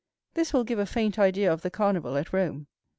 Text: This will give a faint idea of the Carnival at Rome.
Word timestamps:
This 0.33 0.51
will 0.51 0.63
give 0.63 0.79
a 0.79 0.87
faint 0.87 1.19
idea 1.19 1.53
of 1.53 1.61
the 1.61 1.69
Carnival 1.69 2.17
at 2.17 2.33
Rome. 2.33 2.65